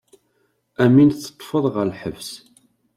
[0.83, 2.29] Am win teṭṭfeḍ ɣer lḥebs.